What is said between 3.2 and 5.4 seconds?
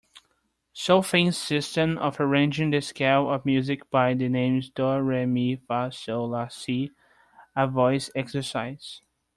of music by the names do, re,